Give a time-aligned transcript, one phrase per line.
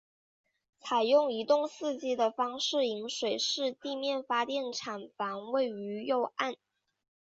[0.79, 6.55] 采用一洞四机的方式引水式地面发电厂房位于右岸。